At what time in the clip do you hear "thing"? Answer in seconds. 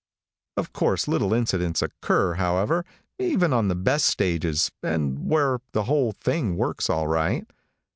6.13-6.57